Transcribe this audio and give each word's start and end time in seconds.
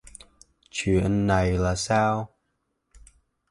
Chuyện 0.71 1.27
này 1.27 1.51
là 1.57 1.75
sao 1.75 2.29